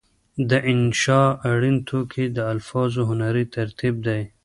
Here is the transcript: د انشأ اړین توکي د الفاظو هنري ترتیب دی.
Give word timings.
د 0.49 0.51
انشأ 0.71 1.23
اړین 1.51 1.77
توکي 1.87 2.25
د 2.35 2.37
الفاظو 2.53 3.01
هنري 3.09 3.45
ترتیب 3.55 3.95
دی. 4.07 4.21